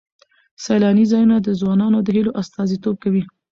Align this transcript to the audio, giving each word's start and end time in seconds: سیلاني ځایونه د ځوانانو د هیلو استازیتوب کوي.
سیلاني 0.63 1.05
ځایونه 1.11 1.35
د 1.41 1.49
ځوانانو 1.59 1.97
د 2.03 2.07
هیلو 2.15 2.31
استازیتوب 2.41 2.95
کوي. 3.03 3.23